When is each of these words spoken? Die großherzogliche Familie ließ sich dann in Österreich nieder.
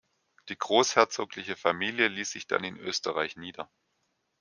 Die 0.49 0.57
großherzogliche 0.57 1.55
Familie 1.55 2.07
ließ 2.07 2.31
sich 2.31 2.47
dann 2.47 2.63
in 2.63 2.75
Österreich 2.79 3.37
nieder. 3.37 3.69